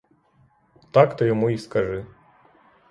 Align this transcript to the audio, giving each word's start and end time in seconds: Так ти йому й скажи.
Так 0.91 1.15
ти 1.15 1.25
йому 1.25 1.49
й 1.49 1.57
скажи. 1.57 2.05